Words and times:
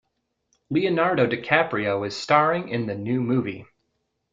Leonardo 0.71 1.27
DiCaprio 1.27 2.07
is 2.07 2.17
staring 2.17 2.69
in 2.69 2.87
the 2.87 2.95
new 2.95 3.21
movie. 3.21 3.67